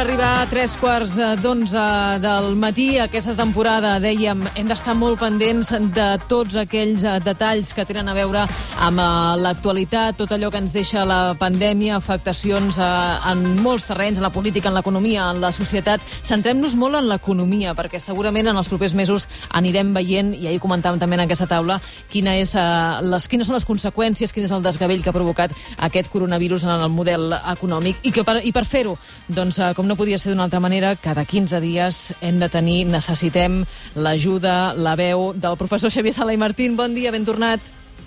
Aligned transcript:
arribar 0.00 0.40
a 0.40 0.46
tres 0.48 0.78
quarts 0.80 1.12
d'onze 1.42 1.80
del 2.22 2.54
matí. 2.56 2.94
Aquesta 3.02 3.34
temporada, 3.36 3.98
dèiem, 4.00 4.46
hem 4.56 4.68
d'estar 4.70 4.94
molt 4.96 5.18
pendents 5.20 5.74
de 5.92 6.06
tots 6.30 6.56
aquells 6.56 7.02
eh, 7.04 7.18
detalls 7.20 7.74
que 7.76 7.84
tenen 7.84 8.08
a 8.08 8.14
veure 8.16 8.46
amb 8.80 9.02
eh, 9.02 9.08
l'actualitat, 9.42 10.16
tot 10.16 10.32
allò 10.32 10.48
que 10.48 10.62
ens 10.62 10.72
deixa 10.72 11.02
la 11.04 11.34
pandèmia, 11.36 11.98
afectacions 11.98 12.78
eh, 12.80 12.86
en 13.28 13.42
molts 13.60 13.90
terrenys, 13.90 14.22
en 14.22 14.24
la 14.24 14.32
política, 14.32 14.70
en 14.70 14.78
l'economia, 14.78 15.26
en 15.34 15.42
la 15.42 15.50
societat. 15.52 16.00
Centrem-nos 16.24 16.78
molt 16.80 16.96
en 17.02 17.10
l'economia, 17.10 17.76
perquè 17.76 18.00
segurament 18.00 18.48
en 18.48 18.56
els 18.56 18.72
propers 18.72 18.96
mesos 18.96 19.28
anirem 19.52 19.92
veient, 19.92 20.32
i 20.32 20.48
ahir 20.48 20.64
comentàvem 20.64 21.02
també 21.02 21.20
en 21.20 21.26
aquesta 21.26 21.50
taula, 21.50 21.76
quina 22.08 22.38
és, 22.40 22.56
les, 23.04 23.28
quines 23.28 23.52
són 23.52 23.58
les 23.58 23.68
conseqüències, 23.68 24.32
quin 24.32 24.48
és 24.48 24.56
el 24.56 24.64
desgavell 24.64 25.04
que 25.04 25.12
ha 25.12 25.18
provocat 25.18 25.52
aquest 25.90 26.08
coronavirus 26.08 26.64
en 26.64 26.74
el 26.78 26.88
model 26.88 27.36
econòmic. 27.42 28.00
I, 28.00 28.16
que 28.16 28.24
per, 28.24 28.38
i 28.40 28.56
per 28.56 28.64
fer-ho, 28.64 28.96
doncs, 29.28 29.60
com 29.76 29.89
no 29.90 29.98
podia 29.98 30.20
ser 30.22 30.30
d'una 30.30 30.44
altra 30.46 30.60
manera, 30.62 30.94
cada 30.94 31.24
15 31.26 31.58
dies 31.64 31.96
hem 32.22 32.38
de 32.38 32.46
tenir, 32.48 32.84
necessitem 32.86 33.64
l'ajuda, 33.98 34.76
la 34.78 34.94
veu 34.94 35.32
del 35.34 35.58
professor 35.58 35.90
Xavier 35.90 36.14
Sala 36.14 36.36
i 36.36 36.38
Martín. 36.38 36.76
Bon 36.78 36.94
dia, 36.94 37.10
ben 37.10 37.26
tornat. 37.26 37.58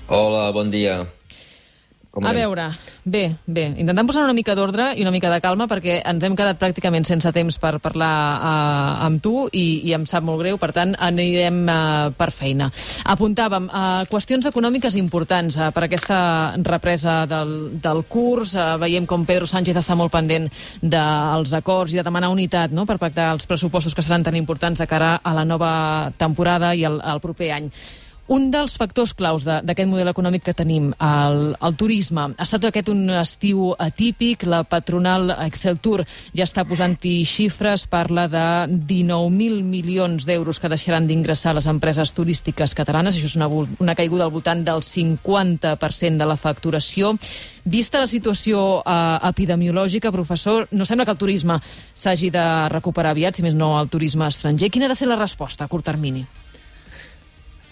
Hola, 0.07 0.47
bon 0.55 0.71
dia. 0.71 1.01
Com 2.13 2.27
a 2.27 2.29
anem? 2.29 2.43
veure, 2.43 2.67
bé, 3.09 3.21
bé. 3.49 3.63
Intentant 3.81 4.05
posar 4.05 4.21
una 4.27 4.35
mica 4.37 4.53
d'ordre 4.53 4.91
i 4.93 5.01
una 5.01 5.09
mica 5.09 5.31
de 5.33 5.39
calma 5.41 5.65
perquè 5.65 5.95
ens 6.05 6.21
hem 6.21 6.35
quedat 6.37 6.59
pràcticament 6.61 7.07
sense 7.09 7.31
temps 7.33 7.57
per 7.57 7.71
parlar 7.81 8.09
uh, 8.37 9.05
amb 9.07 9.17
tu 9.25 9.47
i, 9.49 9.81
i 9.89 9.95
em 9.97 10.05
sap 10.05 10.21
molt 10.21 10.43
greu, 10.43 10.59
per 10.61 10.69
tant 10.77 10.93
anirem 10.93 11.63
uh, 11.65 12.11
per 12.13 12.27
feina. 12.29 12.67
Apuntàvem 13.15 13.65
uh, 13.65 14.03
qüestions 14.11 14.45
econòmiques 14.51 14.99
importants 15.01 15.57
uh, 15.57 15.71
per 15.73 15.87
aquesta 15.87 16.19
represa 16.61 17.23
del, 17.25 17.55
del 17.81 18.03
curs. 18.05 18.53
Uh, 18.61 18.77
veiem 18.85 19.09
com 19.09 19.25
Pedro 19.25 19.49
Sánchez 19.49 19.81
està 19.81 19.97
molt 19.97 20.13
pendent 20.13 20.45
dels 20.85 21.57
acords 21.57 21.97
i 21.97 22.01
de 22.03 22.05
demanar 22.05 22.29
unitat 22.29 22.77
no?, 22.77 22.85
per 22.85 23.01
pactar 23.01 23.31
els 23.33 23.49
pressupostos 23.49 23.97
que 23.97 24.05
seran 24.05 24.21
tan 24.21 24.37
importants 24.37 24.85
de 24.85 24.85
cara 24.85 25.15
a 25.17 25.33
la 25.33 25.49
nova 25.49 25.73
temporada 26.13 26.75
i 26.77 26.85
al, 26.85 27.01
al 27.01 27.25
proper 27.25 27.55
any. 27.57 27.73
Un 28.31 28.45
dels 28.53 28.77
factors 28.79 29.11
claus 29.19 29.43
d'aquest 29.43 29.89
model 29.91 30.07
econòmic 30.07 30.45
que 30.45 30.53
tenim, 30.55 30.93
el, 31.03 31.41
el 31.59 31.73
turisme, 31.75 32.29
ha 32.31 32.45
estat 32.45 32.69
aquest 32.69 32.87
un 32.93 33.09
estiu 33.19 33.73
atípic. 33.75 34.45
La 34.47 34.61
patronal 34.63 35.33
Excel 35.43 35.75
Tour 35.83 36.05
ja 36.31 36.45
està 36.45 36.63
posant-hi 36.63 37.25
xifres, 37.27 37.83
parla 37.91 38.29
de 38.31 38.45
19.000 38.71 39.59
milions 39.67 40.23
d'euros 40.29 40.61
que 40.63 40.71
deixaran 40.71 41.09
d'ingressar 41.09 41.51
les 41.57 41.67
empreses 41.67 42.13
turístiques 42.15 42.75
catalanes. 42.77 43.17
Això 43.19 43.27
és 43.27 43.35
una, 43.35 43.49
una 43.83 43.95
caiguda 43.99 44.23
al 44.23 44.31
voltant 44.31 44.63
del 44.63 44.79
50% 44.87 46.15
de 46.15 46.27
la 46.29 46.39
facturació. 46.39 47.11
Vista 47.67 47.99
la 47.99 48.07
situació 48.07 48.79
eh, 48.79 48.95
epidemiològica, 49.33 50.13
professor, 50.15 50.69
no 50.71 50.87
sembla 50.87 51.03
que 51.03 51.11
el 51.11 51.19
turisme 51.19 51.59
s'hagi 51.59 52.31
de 52.31 52.47
recuperar 52.71 53.11
aviat, 53.11 53.35
si 53.35 53.43
més 53.43 53.59
no 53.59 53.73
el 53.81 53.91
turisme 53.91 54.31
estranger. 54.31 54.71
Quina 54.71 54.87
ha 54.87 54.93
de 54.95 54.99
ser 54.99 55.11
la 55.11 55.19
resposta 55.19 55.67
a 55.67 55.71
curt 55.71 55.91
termini? 55.91 56.23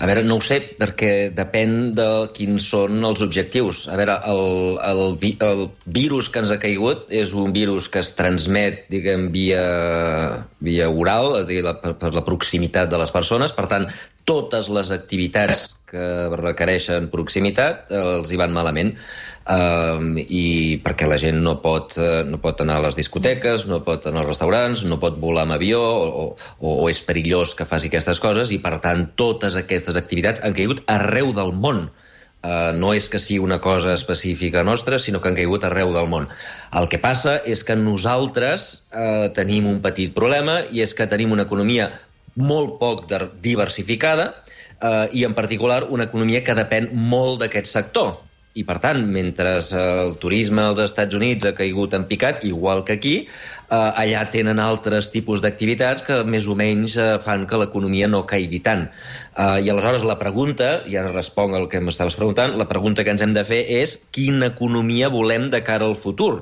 A 0.02 0.08
veure, 0.10 0.24
no 0.26 0.40
ho 0.40 0.42
sé, 0.42 0.58
perquè 0.82 1.30
depèn 1.38 1.92
de 1.98 2.08
quins 2.34 2.66
són 2.74 3.04
els 3.06 3.22
objectius. 3.22 3.84
A 3.86 4.00
veure, 4.00 4.16
el, 4.32 4.42
el, 4.82 5.02
el 5.46 5.62
virus 5.98 6.30
que 6.34 6.42
ens 6.42 6.54
ha 6.54 6.58
caigut 6.64 7.06
és 7.22 7.36
un 7.38 7.54
virus 7.54 7.90
que 7.92 8.02
es 8.02 8.10
transmet, 8.18 8.88
diguem, 8.90 9.28
via, 9.36 9.62
via 10.62 10.88
oral, 10.90 11.36
és 11.40 11.48
a 11.48 11.50
dir, 11.50 11.62
la, 11.66 11.76
per, 11.82 11.96
per 12.00 12.14
la 12.16 12.24
proximitat 12.26 12.92
de 12.92 13.00
les 13.02 13.12
persones. 13.14 13.54
Per 13.58 13.66
tant, 13.72 13.88
totes 14.30 14.70
les 14.70 14.92
activitats 14.94 15.72
que 15.90 16.04
requereixen 16.38 17.10
proximitat 17.12 17.90
eh, 17.92 18.02
els 18.20 18.32
hi 18.32 18.40
van 18.40 18.54
malament 18.56 18.94
um, 19.50 20.14
i 20.22 20.78
perquè 20.86 21.10
la 21.10 21.18
gent 21.22 21.42
no 21.44 21.58
pot, 21.64 21.98
uh, 22.00 22.22
no 22.28 22.40
pot 22.44 22.62
anar 22.64 22.78
a 22.80 22.86
les 22.86 22.98
discoteques, 23.00 23.66
no 23.68 23.82
pot 23.88 24.06
anar 24.08 24.24
als 24.24 24.32
restaurants, 24.36 24.86
no 24.88 25.00
pot 25.02 25.18
volar 25.20 25.48
amb 25.48 25.58
avió 25.58 25.82
o, 25.82 26.28
o, 26.62 26.76
o 26.76 26.90
és 26.92 27.02
perillós 27.08 27.58
que 27.58 27.68
faci 27.68 27.92
aquestes 27.92 28.22
coses 28.24 28.54
i 28.56 28.62
per 28.64 28.78
tant 28.86 29.10
totes 29.20 29.58
aquestes 29.60 30.00
activitats 30.00 30.46
han 30.46 30.56
caigut 30.58 30.86
arreu 30.92 31.34
del 31.36 31.52
món. 31.66 31.90
Uh, 32.42 32.72
no 32.74 32.90
és 32.98 33.06
que 33.06 33.20
sigui 33.22 33.44
una 33.46 33.60
cosa 33.62 33.94
específica 33.94 34.64
nostra, 34.66 34.98
sinó 34.98 35.22
que 35.22 35.30
han 35.30 35.38
caigut 35.38 35.66
arreu 35.68 35.92
del 35.94 36.08
món. 36.10 36.26
El 36.74 36.88
que 36.90 36.98
passa 36.98 37.36
és 37.46 37.62
que 37.64 37.76
nosaltres 37.78 38.72
uh, 38.98 39.30
tenim 39.38 39.68
un 39.70 39.78
petit 39.84 40.16
problema 40.16 40.64
i 40.74 40.82
és 40.82 40.96
que 40.98 41.06
tenim 41.06 41.36
una 41.36 41.46
economia 41.46 41.92
molt 42.36 42.80
poc 42.80 43.06
diversificada 43.44 44.32
eh, 44.82 45.10
i, 45.12 45.24
en 45.24 45.34
particular, 45.34 45.84
una 45.90 46.08
economia 46.10 46.44
que 46.44 46.56
depèn 46.58 46.90
molt 46.94 47.42
d'aquest 47.42 47.68
sector. 47.68 48.14
I, 48.52 48.66
per 48.68 48.78
tant, 48.84 49.00
mentre 49.08 49.54
el 49.80 50.16
turisme 50.20 50.66
als 50.68 50.82
Estats 50.84 51.16
Units 51.16 51.48
ha 51.48 51.54
caigut 51.56 51.94
en 51.96 52.04
picat, 52.10 52.42
igual 52.48 52.84
que 52.88 52.98
aquí, 53.00 53.14
eh, 53.24 53.76
allà 53.78 54.26
tenen 54.34 54.60
altres 54.60 55.08
tipus 55.14 55.44
d'activitats 55.44 56.04
que 56.08 56.20
més 56.28 56.50
o 56.52 56.58
menys 56.60 56.98
eh, 57.00 57.10
fan 57.24 57.48
que 57.48 57.62
l'economia 57.62 58.10
no 58.12 58.26
caigui 58.28 58.60
tant. 58.66 58.88
Eh, 59.40 59.58
I 59.64 59.72
aleshores 59.72 60.04
la 60.08 60.20
pregunta, 60.20 60.72
i 60.84 61.00
ara 61.00 61.14
responc 61.16 61.56
al 61.56 61.70
que 61.72 61.80
m'estaves 61.80 62.20
preguntant, 62.20 62.58
la 62.60 62.68
pregunta 62.68 63.08
que 63.08 63.16
ens 63.16 63.24
hem 63.24 63.36
de 63.38 63.46
fer 63.48 63.64
és 63.82 63.96
quina 64.12 64.52
economia 64.52 65.12
volem 65.14 65.48
de 65.54 65.64
cara 65.64 65.88
al 65.88 65.96
futur. 65.96 66.34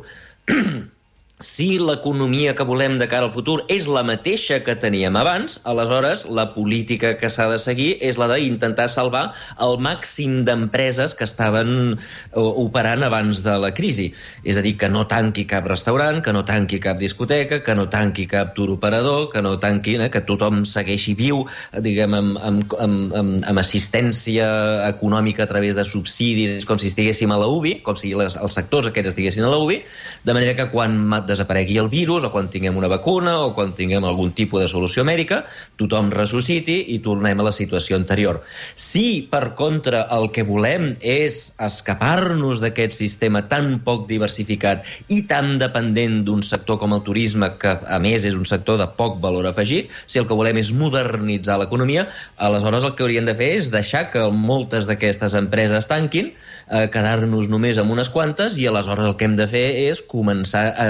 si 1.39 1.77
l'economia 1.79 2.51
que 2.51 2.65
volem 2.67 2.97
de 2.99 3.07
cara 3.07 3.29
al 3.29 3.31
futur 3.31 3.61
és 3.71 3.85
la 3.87 4.03
mateixa 4.03 4.57
que 4.65 4.75
teníem 4.75 5.15
abans, 5.15 5.55
aleshores 5.63 6.25
la 6.27 6.49
política 6.51 7.13
que 7.17 7.29
s'ha 7.31 7.47
de 7.47 7.59
seguir 7.63 7.93
és 8.03 8.17
la 8.19 8.27
d'intentar 8.27 8.89
salvar 8.91 9.29
el 9.63 9.77
màxim 9.79 10.43
d'empreses 10.43 11.15
que 11.15 11.23
estaven 11.23 11.95
eh, 11.95 12.39
operant 12.39 13.05
abans 13.07 13.43
de 13.45 13.55
la 13.55 13.71
crisi. 13.71 14.09
És 14.43 14.59
a 14.59 14.63
dir, 14.65 14.75
que 14.79 14.89
no 14.91 15.05
tanqui 15.07 15.45
cap 15.47 15.67
restaurant, 15.71 16.19
que 16.25 16.33
no 16.35 16.43
tanqui 16.43 16.81
cap 16.83 16.99
discoteca, 16.99 17.61
que 17.63 17.75
no 17.75 17.87
tanqui 17.87 18.27
cap 18.27 18.51
tour 18.57 18.75
operador, 18.75 19.29
que 19.31 19.41
no 19.41 19.55
tanqui, 19.63 19.95
eh, 19.95 20.09
que 20.11 20.23
tothom 20.27 20.65
segueixi 20.67 21.15
viu, 21.15 21.45
diguem, 21.79 22.19
amb, 22.19 22.35
amb, 22.43 22.75
amb, 22.83 23.15
amb, 23.15 23.39
amb 23.47 23.63
assistència 23.63 24.49
econòmica 24.89 25.47
a 25.47 25.51
través 25.53 25.79
de 25.79 25.87
subsidis, 25.87 26.67
com 26.67 26.75
si 26.75 26.91
estiguéssim 26.91 27.31
a 27.31 27.39
la 27.39 27.47
UBI, 27.47 27.79
com 27.87 27.95
si 27.95 28.11
les, 28.11 28.35
els 28.35 28.59
sectors 28.59 28.91
aquests 28.91 29.13
estiguessin 29.15 29.47
a 29.47 29.55
la 29.55 29.63
UBI, 29.63 29.81
de 30.27 30.35
manera 30.35 30.59
que 30.59 30.67
quan 30.75 30.99
desaparegui 31.29 31.77
el 31.81 31.89
virus 31.91 32.25
o 32.25 32.31
quan 32.33 32.49
tinguem 32.51 32.77
una 32.79 32.89
vacuna 32.91 33.37
o 33.45 33.53
quan 33.55 33.75
tinguem 33.77 34.05
algun 34.05 34.33
tipus 34.35 34.63
de 34.63 34.69
solució 34.71 35.05
mèdica, 35.07 35.43
tothom 35.79 36.09
ressusciti 36.13 36.79
i 36.95 36.99
tornem 37.05 37.39
a 37.39 37.47
la 37.47 37.53
situació 37.55 37.97
anterior. 37.99 38.41
Si, 38.75 39.27
per 39.31 39.53
contra, 39.59 40.05
el 40.15 40.29
que 40.35 40.43
volem 40.47 40.91
és 41.05 41.41
escapar-nos 41.61 42.63
d'aquest 42.63 42.97
sistema 42.97 43.45
tan 43.51 43.77
poc 43.85 44.07
diversificat 44.09 44.87
i 45.13 45.21
tan 45.29 45.57
dependent 45.61 46.23
d'un 46.27 46.43
sector 46.45 46.79
com 46.81 46.95
el 46.97 47.03
turisme, 47.05 47.51
que 47.61 47.75
a 47.79 47.99
més 48.01 48.25
és 48.27 48.37
un 48.37 48.47
sector 48.49 48.79
de 48.81 48.89
poc 48.97 49.19
valor 49.23 49.47
afegit, 49.49 49.93
si 50.07 50.19
el 50.19 50.27
que 50.29 50.37
volem 50.37 50.59
és 50.61 50.73
modernitzar 50.75 51.59
l'economia, 51.61 52.07
aleshores 52.37 52.87
el 52.87 52.95
que 52.95 53.05
hauríem 53.05 53.27
de 53.29 53.35
fer 53.37 53.51
és 53.59 53.71
deixar 53.73 54.07
que 54.13 54.25
moltes 54.33 54.89
d'aquestes 54.89 55.35
empreses 55.37 55.89
tanquin, 55.89 56.33
eh, 56.69 56.87
quedar-nos 56.93 57.49
només 57.51 57.77
amb 57.77 57.93
unes 57.95 58.09
quantes 58.13 58.57
i 58.57 58.67
aleshores 58.69 59.07
el 59.09 59.17
que 59.17 59.27
hem 59.29 59.37
de 59.39 59.47
fer 59.49 59.65
és 59.89 60.01
començar 60.05 60.65
a 60.73 60.89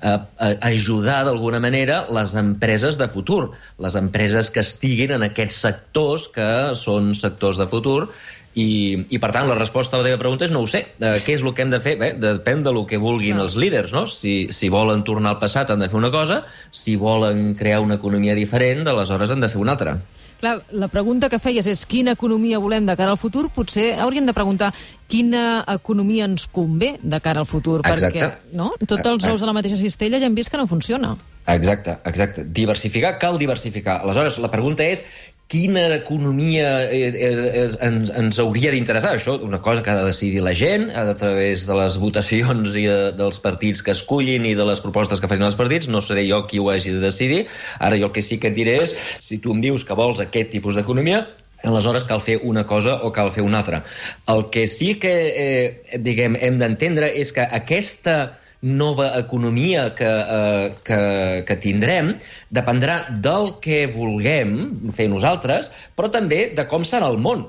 a, 0.00 0.14
a 0.38 0.50
ajudar 0.70 1.20
d'alguna 1.28 1.60
manera 1.62 2.02
les 2.14 2.34
empreses 2.38 2.98
de 3.00 3.08
futur, 3.10 3.50
les 3.82 3.96
empreses 3.98 4.50
que 4.54 4.64
estiguin 4.64 5.16
en 5.16 5.26
aquests 5.26 5.62
sectors 5.66 6.28
que 6.34 6.50
són 6.78 7.14
sectors 7.18 7.60
de 7.60 7.68
futur 7.70 8.00
i, 8.58 9.06
i 9.14 9.18
per 9.22 9.30
tant, 9.34 9.46
la 9.48 9.56
resposta 9.58 9.96
a 9.96 10.02
la 10.02 10.08
teva 10.08 10.18
pregunta 10.20 10.46
és 10.46 10.52
no 10.54 10.64
ho 10.64 10.68
sé. 10.70 10.84
Eh, 10.98 11.18
què 11.24 11.36
és 11.36 11.44
el 11.44 11.54
que 11.54 11.64
hem 11.64 11.72
de 11.72 11.80
fer? 11.82 11.94
Bé, 12.00 12.12
depèn 12.18 12.64
del 12.66 12.80
que 12.90 12.98
vulguin 13.00 13.38
no. 13.38 13.46
els 13.46 13.54
líders, 13.60 13.94
no? 13.94 14.06
Si, 14.10 14.48
si 14.54 14.70
volen 14.72 15.04
tornar 15.06 15.36
al 15.36 15.42
passat 15.42 15.70
han 15.70 15.84
de 15.84 15.90
fer 15.90 15.98
una 16.00 16.10
cosa, 16.14 16.42
si 16.74 16.96
volen 16.98 17.52
crear 17.58 17.80
una 17.84 18.00
economia 18.00 18.34
diferent, 18.38 18.86
aleshores 18.88 19.34
han 19.34 19.44
de 19.44 19.52
fer 19.52 19.62
una 19.62 19.76
altra. 19.76 19.98
Clar, 20.38 20.60
la 20.70 20.86
pregunta 20.86 21.26
que 21.30 21.40
feies 21.42 21.66
és 21.66 21.80
quina 21.90 22.14
economia 22.14 22.60
volem 22.62 22.86
de 22.86 22.94
cara 22.98 23.14
al 23.14 23.18
futur. 23.18 23.48
Potser 23.50 23.88
hauríem 23.98 24.26
de 24.28 24.34
preguntar 24.34 24.70
quina 25.10 25.64
economia 25.66 26.28
ens 26.30 26.46
convé 26.46 26.92
de 27.02 27.18
cara 27.22 27.42
al 27.42 27.48
futur. 27.50 27.80
Exacte. 27.82 28.20
Perquè 28.22 28.58
no? 28.58 28.70
tots 28.84 29.10
els 29.10 29.26
ous 29.32 29.42
a 29.42 29.48
la 29.48 29.56
mateixa 29.56 29.78
cistella 29.80 30.20
ja 30.22 30.30
hem 30.30 30.38
vist 30.38 30.52
que 30.52 30.60
no 30.60 30.68
funciona. 30.70 31.16
Exacte, 31.48 31.96
exacte. 32.06 32.44
Diversificar, 32.44 33.16
cal 33.18 33.38
diversificar. 33.40 34.02
Aleshores, 34.04 34.38
la 34.38 34.50
pregunta 34.52 34.86
és 34.86 35.02
quina 35.48 35.86
economia 35.94 36.68
és, 36.92 37.14
és, 37.16 37.76
ens, 37.84 38.10
ens 38.12 38.40
hauria 38.42 38.70
d'interessar. 38.74 39.14
Això 39.16 39.38
una 39.44 39.62
cosa 39.64 39.82
que 39.82 39.90
ha 39.90 39.96
de 39.96 40.10
decidir 40.10 40.42
la 40.44 40.52
gent 40.52 40.90
a 40.92 41.06
través 41.16 41.64
de 41.68 41.78
les 41.78 41.96
votacions 42.00 42.76
i 42.76 42.84
de, 42.84 42.98
dels 43.16 43.40
partits 43.40 43.82
que 43.84 43.94
escullin 43.96 44.44
i 44.44 44.54
de 44.58 44.66
les 44.68 44.82
propostes 44.84 45.22
que 45.22 45.30
facin 45.30 45.48
els 45.48 45.56
partits. 45.56 45.88
No 45.88 46.04
seré 46.04 46.26
jo 46.28 46.42
qui 46.50 46.60
ho 46.60 46.68
hagi 46.68 46.92
de 46.98 47.00
decidir. 47.00 47.46
Ara 47.80 47.96
jo 47.96 48.10
el 48.10 48.14
que 48.16 48.24
sí 48.24 48.36
que 48.42 48.52
et 48.52 48.58
diré 48.58 48.76
és, 48.84 48.92
si 49.24 49.40
tu 49.40 49.56
em 49.56 49.62
dius 49.64 49.88
que 49.88 49.96
vols 49.96 50.20
aquest 50.20 50.52
tipus 50.52 50.76
d'economia, 50.76 51.24
aleshores 51.64 52.04
cal 52.06 52.20
fer 52.22 52.36
una 52.44 52.66
cosa 52.68 52.98
o 53.02 53.10
cal 53.16 53.32
fer 53.32 53.42
una 53.46 53.62
altra. 53.62 53.80
El 54.28 54.44
que 54.52 54.66
sí 54.68 54.94
que, 55.00 55.14
eh, 55.32 55.98
diguem, 56.04 56.36
hem 56.40 56.60
d'entendre 56.60 57.08
és 57.08 57.32
que 57.32 57.48
aquesta 57.48 58.36
nova 58.62 59.12
economia 59.18 59.94
que, 59.94 60.08
eh, 60.08 60.70
que, 60.84 61.00
que 61.46 61.56
tindrem 61.62 62.16
dependrà 62.50 63.04
del 63.22 63.54
que 63.62 63.86
vulguem 63.92 64.90
fer 64.94 65.08
nosaltres, 65.12 65.70
però 65.94 66.10
també 66.10 66.48
de 66.56 66.66
com 66.70 66.86
serà 66.86 67.10
el 67.12 67.20
món. 67.22 67.46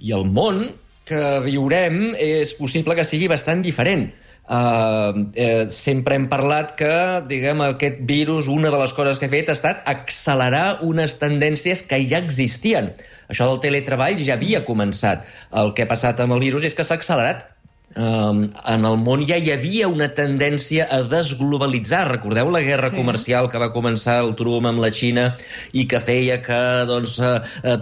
I 0.00 0.14
el 0.16 0.24
món 0.24 0.70
que 1.10 1.22
viurem 1.44 2.12
és 2.16 2.54
possible 2.56 2.96
que 2.96 3.04
sigui 3.04 3.28
bastant 3.28 3.64
diferent. 3.66 4.10
Uh, 4.50 5.30
eh, 5.38 5.68
sempre 5.70 6.16
hem 6.18 6.24
parlat 6.26 6.72
que, 6.78 6.94
diguem, 7.30 7.60
aquest 7.62 8.00
virus, 8.08 8.48
una 8.50 8.72
de 8.74 8.80
les 8.80 8.94
coses 8.96 9.20
que 9.20 9.28
ha 9.28 9.30
fet 9.30 9.50
ha 9.50 9.54
estat 9.54 9.84
accelerar 9.90 10.80
unes 10.82 11.14
tendències 11.20 11.84
que 11.86 12.00
ja 12.10 12.18
existien. 12.18 12.90
Això 13.30 13.46
del 13.46 13.60
teletreball 13.62 14.18
ja 14.18 14.34
havia 14.34 14.64
començat. 14.66 15.22
El 15.54 15.70
que 15.76 15.86
ha 15.86 15.90
passat 15.92 16.18
amb 16.24 16.34
el 16.34 16.42
virus 16.42 16.66
és 16.66 16.74
que 16.74 16.86
s'ha 16.86 16.98
accelerat 16.98 17.46
Um, 17.98 18.44
en 18.70 18.84
el 18.86 18.96
món 19.02 19.24
ja 19.26 19.34
hi 19.34 19.48
havia 19.50 19.88
una 19.90 20.06
tendència 20.14 20.84
a 20.94 21.00
desglobalitzar. 21.10 22.04
Recordeu 22.06 22.52
la 22.54 22.60
guerra 22.62 22.92
sí. 22.92 22.94
comercial 23.00 23.48
que 23.50 23.58
va 23.58 23.72
començar 23.74 24.20
el 24.22 24.36
Trump 24.38 24.68
amb 24.70 24.78
la 24.84 24.92
Xina 24.94 25.24
i 25.74 25.88
que 25.90 25.98
feia 25.98 26.36
que, 26.44 26.60
doncs, 26.86 27.16
uh, 27.18 27.40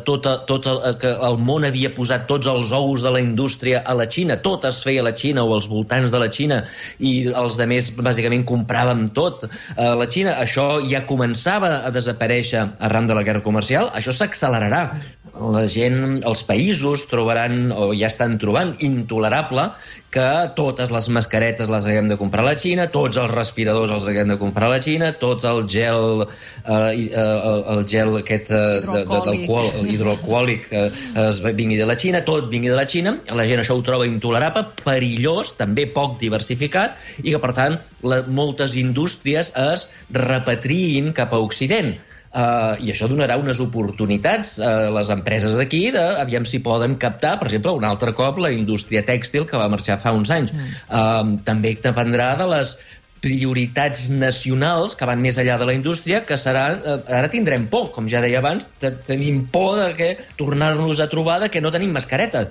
tot, 0.09 0.25
tot 0.49 0.69
el, 0.73 0.81
que 1.03 1.13
el 1.13 1.37
món 1.45 1.69
havia 1.69 1.93
posat 1.93 2.25
tots 2.31 2.49
els 2.49 2.73
ous 2.73 3.05
de 3.05 3.13
la 3.13 3.21
indústria 3.21 3.83
a 3.85 3.99
la 3.99 4.09
Xina, 4.09 4.39
tot 4.41 4.65
es 4.65 4.81
feia 4.81 5.05
a 5.05 5.09
la 5.11 5.13
Xina 5.13 5.45
o 5.45 5.53
als 5.59 5.69
voltants 5.69 6.15
de 6.15 6.23
la 6.25 6.31
Xina 6.33 6.63
i 7.05 7.13
els 7.29 7.61
de 7.61 7.69
més 7.69 7.93
bàsicament 7.93 8.47
compràvem 8.49 9.11
tot 9.13 9.45
a 9.77 9.93
la 9.93 10.09
Xina. 10.09 10.39
Això 10.41 10.71
ja 10.89 11.05
començava 11.05 11.83
a 11.85 11.93
desaparèixer 11.93 12.65
arran 12.89 13.13
de 13.13 13.19
la 13.19 13.27
guerra 13.29 13.45
comercial. 13.45 13.93
Això 13.93 14.17
s'accelerarà. 14.17 14.87
La 15.37 15.65
gent, 15.71 16.21
els 16.27 16.43
països 16.47 17.05
trobaran, 17.11 17.71
o 17.73 17.91
ja 17.97 18.09
estan 18.09 18.39
trobant, 18.41 18.75
intolerable 18.85 19.69
que 20.15 20.27
totes 20.57 20.91
les 20.95 21.09
mascaretes 21.13 21.69
les 21.69 21.87
haguem 21.87 22.09
de 22.09 22.17
comprar 22.21 22.45
a 22.45 22.49
la 22.49 22.55
Xina, 22.57 22.87
tots 22.93 23.19
els 23.21 23.31
respiradors 23.33 23.93
els 23.93 24.07
haguem 24.09 24.33
de 24.33 24.39
comprar 24.41 24.71
a 24.71 24.73
la 24.73 24.81
Xina, 24.85 25.11
tots 25.21 25.45
el 25.49 25.67
gel, 25.69 26.25
eh, 26.25 27.09
eh, 27.13 27.27
el 27.75 27.85
gel 27.93 28.17
aquest 28.23 28.53
eh, 28.57 28.81
d'alcohol 28.89 29.93
hidroalcohòlic 29.93 30.69
eh, 30.73 30.87
es 31.27 31.43
vingui 31.45 31.77
de 31.77 31.89
la 31.89 31.99
Xina, 32.01 32.25
tot 32.25 32.49
vingui 32.49 32.73
de 32.73 32.79
la 32.79 32.89
Xina, 32.89 33.19
la 33.37 33.47
gent 33.51 33.63
això 33.63 33.77
ho 33.77 33.85
troba 33.85 34.09
intolerable, 34.09 34.65
perillós, 34.81 35.53
també 35.61 35.85
poc 35.93 36.17
diversificat, 36.23 36.97
i 37.23 37.35
que, 37.35 37.43
per 37.43 37.53
tant, 37.59 37.79
la, 38.03 38.23
moltes 38.27 38.79
indústries 38.81 39.53
es 39.61 39.89
repatriïn 40.15 41.13
cap 41.17 41.37
a 41.37 41.43
Occident. 41.45 41.99
Uh, 42.29 42.77
I 42.85 42.93
això 42.93 43.09
donarà 43.09 43.39
unes 43.41 43.57
oportunitats 43.65 44.59
a 44.61 44.91
les 44.93 45.09
empreses 45.15 45.57
d'aquí 45.57 45.89
de 45.95 46.05
aviam 46.21 46.45
si 46.45 46.61
poden 46.65 46.99
captar, 47.01 47.39
per 47.41 47.49
exemple, 47.49 47.73
un 47.73 47.87
altre 47.89 48.13
cop 48.17 48.43
la 48.45 48.53
indústria 48.53 49.01
tèxtil 49.07 49.47
que 49.49 49.57
va 49.61 49.71
marxar 49.73 49.97
fa 50.03 50.13
uns 50.13 50.33
anys. 50.35 50.53
Mm. 50.53 50.77
Uh, 50.89 51.41
també 51.49 51.73
dependrà 51.81 52.35
de 52.37 52.49
les 52.53 52.77
prioritats 53.21 54.07
nacionals 54.15 54.95
que 54.99 55.07
van 55.09 55.21
més 55.23 55.39
enllà 55.41 55.59
de 55.59 55.69
la 55.69 55.75
indústria, 55.77 56.23
que 56.27 56.39
serà... 56.39 56.65
Eh, 56.79 56.99
ara 57.19 57.31
tindrem 57.33 57.67
por, 57.73 57.91
com 57.95 58.07
ja 58.11 58.23
deia 58.23 58.39
abans, 58.43 58.71
tenim 58.79 59.45
por 59.53 59.75
de 59.81 59.89
que 59.99 60.11
tornar-nos 60.39 61.03
a 61.03 61.09
trobar 61.11 61.41
de 61.43 61.51
que 61.51 61.63
no 61.65 61.73
tenim 61.75 61.95
mascareta 61.97 62.47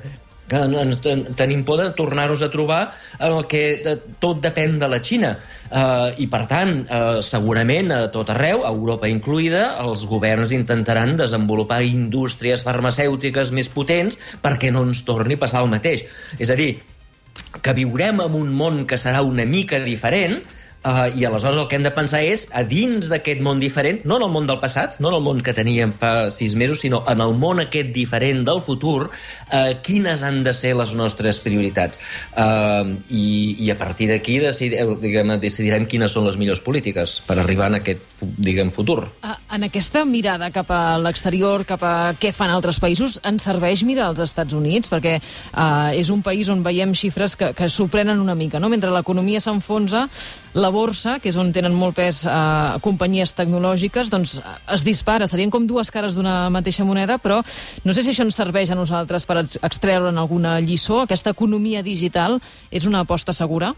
tenim 0.48 1.64
por 1.68 1.82
de 1.82 1.92
tornar-nos 1.92 2.42
a 2.44 2.50
trobar 2.50 2.94
en 3.20 3.34
el 3.34 3.46
que 3.52 3.64
tot 4.20 4.42
depèn 4.44 4.78
de 4.80 4.88
la 4.88 5.00
Xina. 5.04 5.36
Uh, 5.68 6.16
I, 6.16 6.28
per 6.32 6.46
tant, 6.48 6.86
uh, 6.88 7.20
segurament 7.20 7.92
a 7.92 8.02
tot 8.14 8.32
arreu, 8.32 8.64
a 8.64 8.72
Europa 8.72 9.10
incluïda, 9.12 9.76
els 9.84 10.06
governs 10.08 10.56
intentaran 10.56 11.18
desenvolupar 11.20 11.82
indústries 11.84 12.64
farmacèutiques 12.64 13.52
més 13.52 13.68
potents 13.68 14.16
perquè 14.44 14.72
no 14.72 14.86
ens 14.88 15.04
torni 15.08 15.36
a 15.36 15.44
passar 15.44 15.66
el 15.66 15.74
mateix. 15.74 16.06
És 16.40 16.54
a 16.54 16.56
dir, 16.56 16.78
que 17.62 17.74
viurem 17.76 18.22
en 18.24 18.38
un 18.38 18.54
món 18.56 18.86
que 18.88 18.98
serà 19.00 19.22
una 19.26 19.46
mica 19.46 19.80
diferent, 19.84 20.40
Uh, 20.86 21.10
I 21.18 21.26
aleshores 21.26 21.58
el 21.58 21.68
que 21.68 21.76
hem 21.76 21.84
de 21.84 21.92
pensar 21.92 22.22
és, 22.24 22.46
a 22.56 22.62
dins 22.64 23.10
d'aquest 23.12 23.42
món 23.44 23.60
diferent, 23.60 24.04
no 24.08 24.20
en 24.20 24.28
el 24.28 24.32
món 24.32 24.46
del 24.48 24.60
passat, 24.62 25.00
no 25.04 25.10
en 25.10 25.18
el 25.18 25.24
món 25.26 25.42
que 25.44 25.52
teníem 25.58 25.92
fa 25.92 26.30
sis 26.32 26.54
mesos, 26.56 26.80
sinó 26.86 27.02
en 27.10 27.20
el 27.24 27.34
món 27.36 27.60
aquest 27.60 27.90
diferent 27.96 28.46
del 28.48 28.62
futur, 28.64 29.10
uh, 29.10 29.74
quines 29.84 30.24
han 30.24 30.44
de 30.46 30.54
ser 30.56 30.76
les 30.80 30.94
nostres 30.96 31.42
prioritats. 31.44 32.00
Uh, 32.38 32.96
i, 33.10 33.58
I 33.66 33.72
a 33.74 33.78
partir 33.80 34.08
d'aquí 34.12 34.38
decidirem, 34.44 35.34
decidirem 35.42 35.90
quines 35.90 36.14
són 36.14 36.28
les 36.30 36.38
millors 36.40 36.62
polítiques 36.64 37.18
per 37.28 37.40
arribar 37.42 37.72
en 37.74 37.82
aquest 37.82 38.24
diguem, 38.38 38.72
futur. 38.72 39.10
Uh, 39.26 39.36
en 39.58 39.68
aquesta 39.68 40.06
mirada 40.08 40.52
cap 40.56 40.72
a 40.72 40.98
l'exterior, 41.02 41.66
cap 41.68 41.84
a 41.84 41.96
què 42.22 42.32
fan 42.36 42.54
altres 42.54 42.80
països, 42.84 43.20
ens 43.28 43.50
serveix 43.50 43.84
mirar 43.88 44.12
als 44.12 44.24
Estats 44.30 44.56
Units? 44.56 44.94
Perquè 44.94 45.18
uh, 45.20 45.92
és 45.98 46.14
un 46.14 46.24
país 46.24 46.48
on 46.54 46.64
veiem 46.64 46.96
xifres 46.98 47.36
que, 47.36 47.52
que 47.58 47.70
sorprenen 47.74 48.22
una 48.24 48.38
mica. 48.38 48.62
No? 48.62 48.72
Mentre 48.72 48.94
l'economia 48.94 49.42
s'enfonsa, 49.44 50.08
la 50.58 50.67
borsa, 50.74 51.18
que 51.24 51.32
és 51.32 51.38
on 51.40 51.52
tenen 51.56 51.76
molt 51.76 51.98
pes 51.98 52.24
eh, 52.28 52.78
companyies 52.86 53.34
tecnològiques, 53.38 54.12
doncs 54.14 54.38
es 54.76 54.86
dispara. 54.88 55.28
Serien 55.28 55.52
com 55.54 55.68
dues 55.68 55.92
cares 55.94 56.18
d'una 56.18 56.50
mateixa 56.54 56.86
moneda, 56.88 57.20
però 57.22 57.42
no 57.84 57.96
sé 57.96 58.04
si 58.04 58.14
això 58.14 58.26
ens 58.28 58.38
serveix 58.40 58.72
a 58.72 58.80
nosaltres 58.80 59.28
per 59.28 59.42
extreure'n 59.44 60.18
alguna 60.18 60.58
lliçó. 60.62 61.04
Aquesta 61.04 61.36
economia 61.36 61.84
digital 61.86 62.40
és 62.72 62.88
una 62.90 63.04
aposta 63.06 63.36
segura? 63.36 63.74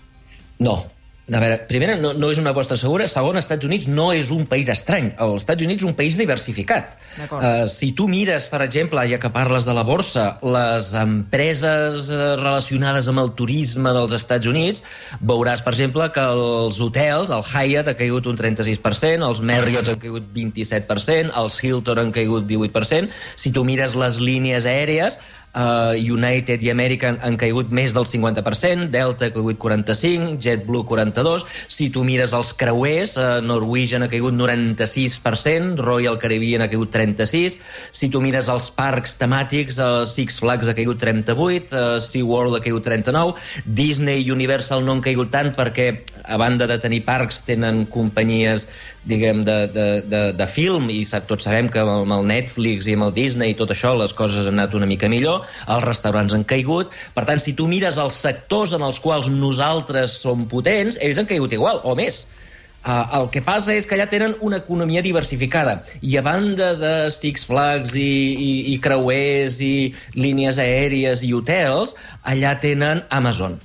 No, 0.60 0.82
a 1.30 1.42
veure, 1.42 1.58
primera, 1.70 1.96
no, 2.00 2.12
no 2.18 2.30
és 2.34 2.40
una 2.42 2.54
aposta 2.56 2.78
segura. 2.80 3.08
Segon, 3.10 3.38
Estats 3.40 3.68
Units 3.68 3.88
no 3.90 4.10
és 4.16 4.32
un 4.34 4.46
país 4.50 4.70
estrany. 4.72 5.12
Els 5.22 5.44
Estats 5.44 5.66
Units 5.66 5.84
és 5.84 5.90
un 5.90 5.96
país 5.98 6.18
diversificat. 6.20 6.96
Uh, 7.28 7.68
si 7.72 7.92
tu 7.98 8.08
mires, 8.12 8.48
per 8.52 8.62
exemple, 8.66 9.04
ja 9.10 9.20
que 9.22 9.32
parles 9.34 9.68
de 9.70 9.76
la 9.78 9.84
borsa, 9.88 10.26
les 10.56 10.92
empreses 11.00 12.12
uh, 12.14 12.22
relacionades 12.40 13.10
amb 13.12 13.24
el 13.24 13.34
turisme 13.40 13.94
dels 13.96 14.16
Estats 14.18 14.50
Units, 14.50 14.84
veuràs, 15.22 15.64
per 15.66 15.76
exemple, 15.76 16.10
que 16.16 16.26
els 16.26 16.82
hotels, 16.84 17.34
el 17.36 17.46
Hyatt 17.46 17.94
ha 17.94 17.98
caigut 18.00 18.30
un 18.32 18.40
36%, 18.40 19.28
els 19.30 19.44
Marriott 19.46 19.94
han 19.94 20.02
caigut 20.02 20.30
27%, 20.36 21.36
els 21.40 21.60
Hilton 21.64 22.06
han 22.06 22.16
caigut 22.16 22.48
18%. 22.50 23.14
Si 23.40 23.54
tu 23.56 23.66
mires 23.68 23.96
les 24.00 24.20
línies 24.24 24.68
aèries, 24.70 25.20
uh, 25.60 25.94
United 25.96 26.64
i 26.64 26.72
American 26.72 27.20
han 27.26 27.38
caigut 27.40 27.74
més 27.76 27.96
del 27.96 28.08
50%, 28.08 28.88
Delta 28.94 29.28
ha 29.28 29.34
caigut 29.36 29.60
45%, 29.60 30.38
JetBlue 30.44 30.86
42%, 30.88 31.48
si 31.68 31.90
tu 31.94 32.06
mires 32.08 32.34
els 32.38 32.54
creuers, 32.58 33.16
uh, 33.20 33.40
Norwegian 33.44 34.06
ha 34.06 34.10
caigut 34.12 34.36
96%, 34.38 35.80
Royal 35.84 36.20
Caribbean 36.22 36.64
ha 36.64 36.70
caigut 36.72 36.94
36%, 36.96 37.60
si 37.92 38.12
tu 38.14 38.24
mires 38.24 38.50
els 38.52 38.70
parcs 38.76 39.18
temàtics, 39.20 39.80
uh, 39.84 40.06
Six 40.08 40.40
Flags 40.44 40.72
ha 40.72 40.78
caigut 40.78 41.02
38%, 41.04 41.76
uh, 41.76 41.98
SeaWorld 42.04 42.60
ha 42.60 42.64
caigut 42.64 42.88
39%, 42.88 43.66
Disney 43.66 44.24
i 44.26 44.32
Universal 44.36 44.86
no 44.86 44.98
han 44.98 45.04
caigut 45.06 45.34
tant 45.36 45.52
perquè, 45.58 45.92
a 46.30 46.38
banda 46.40 46.68
de 46.70 46.80
tenir 46.82 47.04
parcs, 47.08 47.44
tenen 47.48 47.86
companyies 47.90 48.68
diguem, 49.10 49.44
de, 49.44 49.68
de, 49.74 49.88
de, 50.06 50.22
de 50.36 50.48
film 50.48 50.90
i 50.92 51.02
tots 51.28 51.48
sabem 51.48 51.70
que 51.72 51.82
amb 51.82 52.14
el 52.14 52.28
Netflix 52.30 52.88
i 52.88 52.96
amb 52.98 53.08
el 53.08 53.14
Disney 53.16 53.54
i 53.54 53.58
tot 53.58 53.72
això 53.74 53.96
les 53.98 54.14
coses 54.14 54.48
han 54.48 54.60
anat 54.60 54.76
una 54.78 54.90
mica 54.90 55.10
millor 55.12 55.48
els 55.68 55.86
restaurants 55.86 56.36
han 56.36 56.46
caigut. 56.48 56.96
Per 57.16 57.26
tant, 57.30 57.42
si 57.44 57.56
tu 57.58 57.68
mires 57.72 58.00
els 58.02 58.20
sectors 58.28 58.76
en 58.78 58.86
els 58.86 59.00
quals 59.04 59.32
nosaltres 59.32 60.20
som 60.24 60.46
potents, 60.52 61.00
ells 61.02 61.22
han 61.22 61.30
caigut 61.30 61.56
igual, 61.56 61.82
o 61.84 61.96
més. 62.00 62.26
Uh, 62.80 63.04
el 63.18 63.26
que 63.34 63.42
passa 63.44 63.74
és 63.76 63.84
que 63.84 63.98
allà 63.98 64.06
tenen 64.08 64.38
una 64.40 64.62
economia 64.62 65.02
diversificada 65.04 65.82
i 66.00 66.14
a 66.16 66.22
banda 66.24 66.70
de 66.80 66.94
Six 67.12 67.44
Flags 67.50 67.92
i, 68.00 68.08
i, 68.40 68.52
i 68.72 68.78
creuers 68.80 69.60
i 69.60 69.74
línies 70.16 70.62
aèries 70.64 71.26
i 71.28 71.34
hotels, 71.36 71.98
allà 72.24 72.56
tenen 72.64 73.04
Amazon 73.12 73.60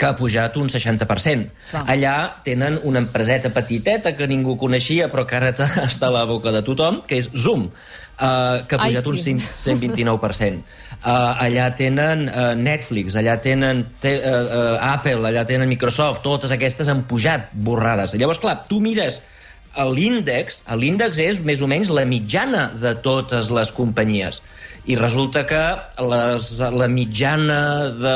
que 0.00 0.08
ha 0.08 0.16
pujat 0.16 0.56
un 0.56 0.70
60%. 0.72 1.48
Clar. 1.70 1.84
Allà 1.92 2.16
tenen 2.46 2.78
una 2.88 3.02
empreseta 3.04 3.52
petiteta 3.52 4.14
que 4.16 4.28
ningú 4.30 4.56
coneixia 4.60 5.10
però 5.12 5.26
que 5.28 5.36
ara 5.36 5.52
està 5.90 6.08
a 6.08 6.14
la 6.14 6.26
boca 6.28 6.54
de 6.54 6.62
tothom, 6.66 7.02
que 7.06 7.18
és 7.20 7.28
Zoom, 7.36 7.66
uh, 7.68 8.62
que 8.64 8.78
ha 8.78 8.86
pujat 8.86 9.10
Ai, 9.10 9.18
sí. 9.20 9.34
un 9.36 9.42
129%. 9.42 10.62
Uh, 11.00 11.10
allà 11.46 11.68
tenen 11.76 12.26
uh, 12.28 12.46
Netflix, 12.56 13.18
allà 13.20 13.36
tenen 13.44 13.84
te, 14.00 14.16
uh, 14.20 14.32
uh, 14.46 14.78
Apple, 14.94 15.20
allà 15.28 15.44
tenen 15.48 15.68
Microsoft, 15.70 16.24
totes 16.24 16.56
aquestes 16.56 16.88
han 16.88 17.04
pujat 17.10 17.52
borrades. 17.52 18.16
Llavors, 18.16 18.40
clar, 18.40 18.62
tu 18.70 18.80
mires 18.84 19.20
l'índex, 19.70 20.64
l'índex 20.74 21.20
és 21.22 21.38
més 21.46 21.60
o 21.62 21.68
menys 21.70 21.92
la 21.94 22.02
mitjana 22.02 22.64
de 22.74 22.90
totes 23.04 23.52
les 23.54 23.70
companyies 23.70 24.40
i 24.90 24.96
resulta 24.98 25.44
que 25.46 25.60
les, 26.02 26.46
la 26.74 26.86
mitjana 26.90 27.60
de 27.94 28.14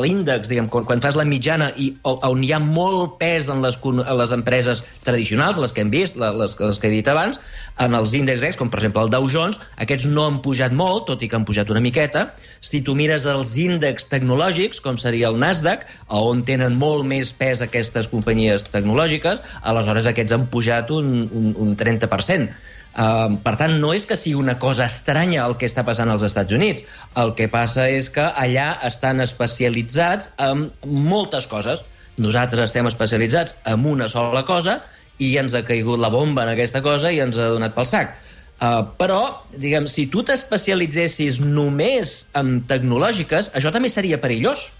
l'índex, 0.00 0.48
diguem, 0.48 0.68
quan, 0.72 0.86
quan 0.88 1.02
fas 1.04 1.16
la 1.18 1.26
mitjana 1.28 1.68
i 1.76 1.90
on 2.08 2.44
hi 2.44 2.52
ha 2.56 2.60
molt 2.62 3.18
pes 3.20 3.50
en 3.52 3.60
les, 3.64 3.76
en 3.84 4.00
les 4.20 4.32
empreses 4.32 4.80
tradicionals, 5.04 5.60
les 5.60 5.74
que 5.76 5.84
hem 5.84 5.90
vist, 5.92 6.16
les, 6.20 6.54
les 6.56 6.80
que 6.80 6.88
he 6.88 6.94
dit 6.94 7.10
abans, 7.12 7.40
en 7.84 7.96
els 7.98 8.14
índexs, 8.16 8.56
com 8.56 8.70
per 8.72 8.80
exemple 8.80 9.04
el 9.04 9.12
Dow 9.12 9.28
Jones, 9.32 9.60
aquests 9.84 10.08
no 10.08 10.24
han 10.30 10.38
pujat 10.46 10.72
molt, 10.76 11.04
tot 11.10 11.20
i 11.20 11.28
que 11.28 11.36
han 11.36 11.44
pujat 11.48 11.72
una 11.74 11.84
miqueta. 11.84 12.30
Si 12.64 12.80
tu 12.86 12.96
mires 12.96 13.26
els 13.28 13.52
índexs 13.60 14.08
tecnològics, 14.12 14.80
com 14.84 14.96
seria 15.00 15.28
el 15.28 15.36
Nasdaq, 15.42 15.84
on 16.08 16.46
tenen 16.48 16.78
molt 16.80 17.04
més 17.10 17.34
pes 17.36 17.60
aquestes 17.66 18.08
companyies 18.08 18.70
tecnològiques, 18.72 19.44
aleshores 19.68 20.08
aquests 20.08 20.32
han 20.38 20.48
pujat 20.48 20.94
un, 20.96 21.28
un, 21.28 21.52
un 21.66 21.76
30%. 21.76 22.56
Uh, 22.96 23.36
per 23.44 23.52
tant, 23.60 23.74
no 23.76 23.90
és 23.92 24.06
que 24.08 24.16
sigui 24.16 24.38
una 24.40 24.54
cosa 24.60 24.86
estranya 24.88 25.42
el 25.44 25.58
que 25.60 25.68
està 25.68 25.82
passant 25.84 26.08
als 26.08 26.24
Estats 26.24 26.56
Units. 26.56 26.84
El 27.20 27.34
que 27.36 27.48
passa 27.52 27.84
és 27.92 28.08
que 28.12 28.24
allà 28.44 28.70
estan 28.88 29.20
especialitzats 29.24 30.30
en 30.40 30.70
moltes 30.84 31.48
coses. 31.50 31.84
Nosaltres 32.16 32.70
estem 32.70 32.88
especialitzats 32.88 33.58
en 33.68 33.84
una 33.84 34.08
sola 34.08 34.46
cosa 34.48 34.78
i 35.20 35.34
ens 35.40 35.52
ha 35.56 35.64
caigut 35.64 36.00
la 36.00 36.08
bomba 36.12 36.46
en 36.46 36.54
aquesta 36.54 36.80
cosa 36.84 37.12
i 37.12 37.20
ens 37.20 37.36
ha 37.36 37.50
donat 37.52 37.76
pel 37.76 37.88
sac. 37.90 38.16
Uh, 38.56 38.80
però, 38.96 39.20
diguem, 39.52 39.84
si 39.84 40.06
tu 40.08 40.24
t'especialitzessis 40.24 41.36
només 41.44 42.22
en 42.40 42.62
tecnològiques, 42.70 43.52
això 43.52 43.72
també 43.74 43.92
seria 43.92 44.22
perillós 44.22 44.70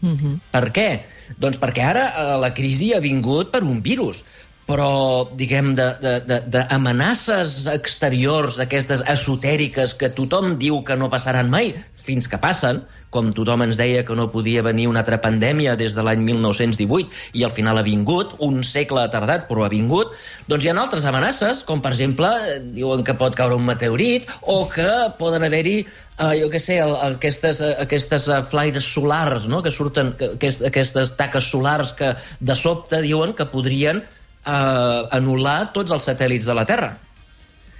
Uh 0.00 0.14
-huh. 0.14 0.38
Per 0.50 0.70
què? 0.70 1.02
Doncs 1.42 1.58
perquè 1.58 1.82
ara 1.82 2.04
eh, 2.06 2.38
la 2.38 2.52
crisi 2.54 2.92
ha 2.94 3.00
vingut 3.00 3.50
per 3.50 3.64
un 3.64 3.82
virus 3.82 4.24
però, 4.68 5.24
diguem, 5.40 5.72
d'amenaces 5.78 7.62
exteriors, 7.72 8.58
aquestes 8.60 9.00
esotèriques 9.08 9.94
que 9.96 10.10
tothom 10.12 10.58
diu 10.60 10.82
que 10.84 10.96
no 11.00 11.08
passaran 11.08 11.48
mai, 11.48 11.72
fins 12.08 12.28
que 12.28 12.40
passen, 12.40 12.82
com 13.12 13.30
tothom 13.32 13.64
ens 13.64 13.78
deia 13.80 14.02
que 14.04 14.16
no 14.16 14.26
podia 14.32 14.62
venir 14.64 14.86
una 14.90 15.00
altra 15.00 15.18
pandèmia 15.24 15.76
des 15.80 15.96
de 15.96 16.04
l'any 16.04 16.20
1918 16.26 17.38
i 17.40 17.44
al 17.46 17.52
final 17.54 17.80
ha 17.80 17.84
vingut, 17.86 18.34
un 18.44 18.60
segle 18.64 19.04
ha 19.04 19.12
tardat 19.12 19.46
però 19.48 19.64
ha 19.64 19.70
vingut, 19.72 20.12
doncs 20.52 20.66
hi 20.66 20.72
ha 20.72 20.76
altres 20.82 21.08
amenaces, 21.08 21.64
com 21.68 21.80
per 21.84 21.94
exemple, 21.94 22.28
diuen 22.76 23.04
que 23.08 23.16
pot 23.16 23.36
caure 23.38 23.56
un 23.56 23.64
meteorit 23.68 24.28
o 24.42 24.60
que 24.72 24.88
poden 25.20 25.48
haver-hi 25.48 25.78
uh, 25.84 26.34
jo 26.36 26.52
què 26.52 26.60
sé, 26.60 26.78
el, 26.84 26.94
aquestes, 27.08 27.64
aquestes 27.86 28.28
uh, 28.28 28.42
flaires 28.52 28.84
solars, 28.84 29.48
no?, 29.48 29.62
que 29.64 29.72
surten, 29.72 30.12
que, 30.18 30.52
aquestes 30.68 31.16
taques 31.16 31.48
solars 31.48 31.96
que 31.96 32.14
de 32.40 32.56
sobte 32.56 33.00
diuen 33.04 33.32
que 33.36 33.48
podrien 33.48 34.04
eh, 34.48 35.18
anul·lar 35.18 35.58
tots 35.76 35.94
els 35.94 36.08
satèl·lits 36.10 36.48
de 36.48 36.56
la 36.56 36.64
Terra. 36.68 36.92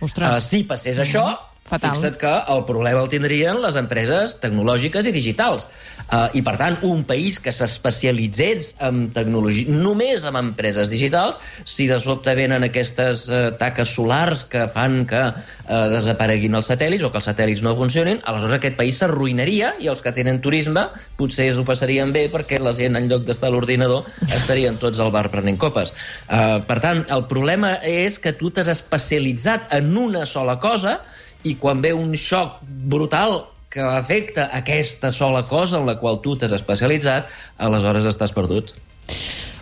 Ostres. 0.04 0.30
Uh, 0.30 0.42
si 0.44 0.62
passés 0.68 1.00
això, 1.02 1.24
Fatal. 1.68 1.92
Fixa't 1.92 2.16
que 2.16 2.30
el 2.54 2.62
problema 2.64 3.02
el 3.04 3.10
tindrien 3.12 3.58
les 3.60 3.76
empreses 3.76 4.38
tecnològiques 4.40 5.08
i 5.08 5.12
digitals. 5.12 5.66
Uh, 6.08 6.30
I, 6.32 6.40
per 6.46 6.54
tant, 6.60 6.78
un 6.88 7.02
país 7.08 7.36
que 7.44 7.52
s'especialitzés 7.52 8.70
en 8.84 9.10
tecnologia, 9.12 9.68
només 9.68 10.24
en 10.28 10.38
empreses 10.40 10.88
digitals, 10.88 11.36
si 11.68 11.88
de 11.90 11.98
sobte 12.00 12.32
venen 12.38 12.64
aquestes 12.64 13.26
uh, 13.28 13.40
taques 13.60 13.92
solars 13.98 14.46
que 14.48 14.64
fan 14.72 15.02
que 15.10 15.20
uh, 15.28 15.82
desapareguin 15.92 16.56
els 16.56 16.72
satèl·lits 16.72 17.04
o 17.04 17.12
que 17.12 17.20
els 17.20 17.28
satèl·lits 17.28 17.60
no 17.66 17.76
funcionin, 17.76 18.22
aleshores 18.24 18.56
aquest 18.56 18.80
país 18.80 19.02
s'arruïnaria 19.02 19.74
i 19.84 19.92
els 19.92 20.00
que 20.04 20.14
tenen 20.16 20.40
turisme 20.44 20.86
potser 21.20 21.50
s'ho 21.52 21.66
passarien 21.68 22.14
bé 22.16 22.26
perquè 22.32 22.62
la 22.64 22.72
gent, 22.78 22.96
en 22.96 23.12
lloc 23.12 23.28
d'estar 23.28 23.52
a 23.52 23.56
l'ordinador, 23.56 24.08
estarien 24.32 24.80
tots 24.80 25.04
al 25.04 25.12
bar 25.12 25.26
prenent 25.28 25.60
copes. 25.60 25.92
Uh, 26.24 26.64
per 26.64 26.80
tant, 26.80 27.04
el 27.12 27.28
problema 27.28 27.76
és 27.84 28.16
que 28.22 28.32
tu 28.32 28.48
t'has 28.48 28.72
especialitzat 28.72 29.74
en 29.76 29.92
una 30.08 30.24
sola 30.24 30.56
cosa 30.64 31.00
i 31.44 31.54
quan 31.60 31.82
ve 31.84 31.92
un 31.94 32.14
xoc 32.16 32.58
brutal 32.64 33.44
que 33.68 33.84
afecta 33.84 34.48
aquesta 34.56 35.12
sola 35.12 35.44
cosa 35.46 35.78
en 35.78 35.86
la 35.86 35.98
qual 36.00 36.22
tu 36.24 36.34
t'has 36.36 36.54
especialitzat, 36.56 37.28
aleshores 37.58 38.08
estàs 38.08 38.32
perdut. 38.32 38.72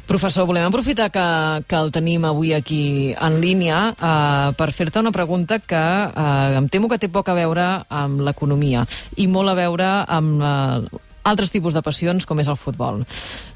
Professor, 0.06 0.46
volem 0.46 0.62
aprofitar 0.62 1.08
que, 1.10 1.22
que 1.66 1.74
el 1.74 1.90
tenim 1.90 2.22
avui 2.28 2.52
aquí 2.54 3.10
en 3.18 3.40
línia 3.42 3.80
uh, 3.90 4.52
per 4.54 4.70
fer-te 4.70 5.02
una 5.02 5.10
pregunta 5.10 5.58
que 5.58 5.82
uh, 5.82 6.54
em 6.54 6.68
temo 6.70 6.86
que 6.86 7.00
té 7.02 7.10
poc 7.10 7.26
a 7.28 7.34
veure 7.34 7.64
amb 7.90 8.22
l'economia 8.22 8.84
i 9.18 9.26
molt 9.26 9.50
a 9.50 9.56
veure 9.58 9.88
amb 10.06 10.38
uh, 10.38 11.02
altres 11.26 11.50
tipus 11.50 11.74
de 11.74 11.82
passions 11.82 12.22
com 12.22 12.38
és 12.38 12.46
el 12.46 12.58
futbol. 12.60 13.02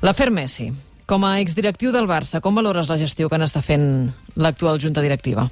L'afer 0.02 0.32
Messi, 0.34 0.72
com 1.06 1.22
a 1.22 1.36
exdirectiu 1.38 1.94
del 1.94 2.10
Barça, 2.10 2.42
com 2.42 2.58
valores 2.58 2.90
la 2.90 2.98
gestió 2.98 3.30
que 3.30 3.38
n'està 3.38 3.62
fent 3.62 4.10
l'actual 4.34 4.82
junta 4.82 5.06
directiva? 5.06 5.46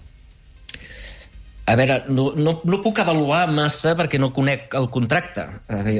A 1.69 1.75
veure, 1.77 1.99
no, 2.09 2.31
no, 2.33 2.55
no 2.65 2.79
puc 2.81 2.97
avaluar 3.03 3.43
massa 3.53 3.93
perquè 3.99 4.17
no 4.21 4.31
conec 4.33 4.73
el 4.79 4.87
contracte. 4.93 5.45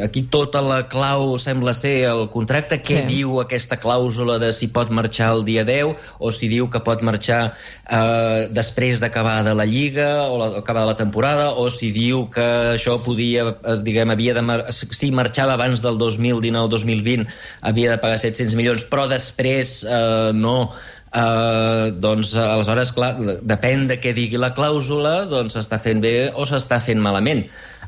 Aquí 0.01 0.23
tota 0.33 0.63
la 0.65 0.79
clau 0.89 1.35
sembla 1.41 1.75
ser 1.77 1.93
el 2.09 2.25
contracte. 2.33 2.79
Què 2.81 3.03
sí. 3.03 3.07
diu 3.11 3.37
aquesta 3.43 3.77
clàusula 3.81 4.39
de 4.41 4.49
si 4.57 4.71
pot 4.73 4.89
marxar 4.95 5.29
el 5.37 5.45
dia 5.45 5.67
10 5.69 6.09
o 6.25 6.33
si 6.33 6.49
diu 6.49 6.71
que 6.73 6.81
pot 6.87 7.05
marxar 7.05 7.41
eh, 7.53 8.49
després 8.49 9.03
d'acabar 9.03 9.43
de 9.45 9.53
la 9.59 9.69
Lliga 9.69 10.09
o 10.33 10.41
acabar 10.47 10.87
de 10.87 10.93
la 10.95 10.97
temporada 10.97 11.51
o 11.53 11.69
si 11.69 11.93
diu 11.93 12.25
que 12.33 12.49
això 12.79 12.97
podia, 13.05 13.45
eh, 13.53 13.77
diguem, 13.85 14.15
havia 14.15 14.37
de 14.39 14.45
mar 14.49 14.59
si 14.73 15.13
marxava 15.13 15.59
abans 15.59 15.85
del 15.85 16.01
2019-2020 16.01 17.29
havia 17.69 17.93
de 17.93 18.01
pagar 18.01 18.17
700 18.25 18.57
milions, 18.57 18.89
però 18.89 19.05
després 19.11 19.83
eh, 19.85 20.33
no 20.33 20.71
Uh, 21.09 21.89
doncs 22.05 22.35
aleshores, 22.37 22.93
clar, 22.93 23.15
depèn 23.49 23.87
de 23.89 23.97
què 23.97 24.13
digui 24.17 24.37
la 24.41 24.51
clàusula, 24.57 25.23
doncs 25.31 25.57
s'està 25.57 25.79
fent 25.81 26.03
bé 26.05 26.29
o 26.37 26.45
s'està 26.49 26.81
fent 26.85 27.01
malament. 27.01 27.47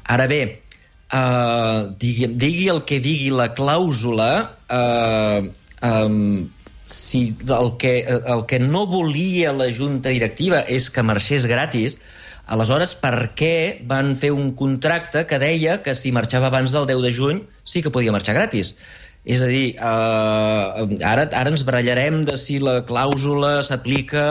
Ara 0.09 0.25
bé, 0.31 0.41
uh, 1.13 1.91
digui, 2.01 2.31
digui 2.41 2.71
el 2.73 2.81
que 2.89 3.01
digui 3.05 3.29
la 3.35 3.51
clàusula, 3.59 4.31
uh, 4.73 5.51
um, 5.85 6.49
si 6.91 7.21
el 7.47 7.77
que, 7.79 7.93
el 8.09 8.47
que 8.51 8.59
no 8.59 8.87
volia 8.89 9.53
la 9.55 9.69
junta 9.71 10.11
directiva 10.11 10.65
és 10.67 10.89
que 10.91 11.05
marxés 11.07 11.45
gratis, 11.47 11.99
aleshores 12.51 12.97
per 12.99 13.31
què 13.39 13.55
van 13.87 14.17
fer 14.19 14.33
un 14.35 14.55
contracte 14.59 15.23
que 15.29 15.39
deia 15.39 15.79
que 15.85 15.95
si 15.95 16.11
marxava 16.11 16.49
abans 16.51 16.73
del 16.75 16.89
10 16.89 17.05
de 17.05 17.13
juny 17.15 17.45
sí 17.65 17.85
que 17.85 17.93
podia 17.95 18.17
marxar 18.17 18.35
gratis? 18.35 18.75
És 19.21 19.43
a 19.45 19.47
dir, 19.51 19.75
eh, 19.77 21.05
ara, 21.05 21.27
ara 21.29 21.51
ens 21.53 21.65
barallarem 21.69 22.23
de 22.25 22.39
si 22.41 22.57
la 22.59 22.79
clàusula 22.89 23.51
s'aplica 23.67 24.23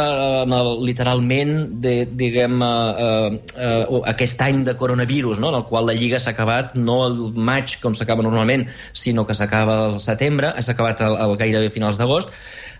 eh, 0.41 0.62
literalment 0.81 1.53
de, 1.84 1.93
diguem, 2.10 2.58
eh, 2.65 3.05
eh, 3.05 3.67
eh, 3.67 4.01
aquest 4.10 4.41
any 4.41 4.63
de 4.65 4.74
coronavirus, 4.79 5.38
no? 5.38 5.53
en 5.53 5.60
el 5.62 5.67
qual 5.69 5.86
la 5.86 5.93
Lliga 5.93 6.17
s'ha 6.17 6.34
acabat 6.34 6.74
no 6.74 7.03
el 7.05 7.22
maig, 7.38 7.77
com 7.84 7.93
s'acaba 7.93 8.25
normalment, 8.25 8.65
sinó 8.93 9.27
que 9.29 9.38
s'acaba 9.38 9.77
el 9.91 10.00
setembre, 10.01 10.55
s'ha 10.58 10.74
acabat 10.74 11.05
el, 11.05 11.22
el 11.22 11.38
gairebé 11.38 11.69
finals 11.69 12.01
d'agost, 12.01 12.34